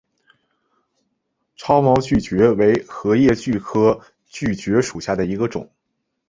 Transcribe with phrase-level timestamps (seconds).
[1.55, 5.71] 叉毛锯蕨为禾叶蕨科锯蕨属下的一个种。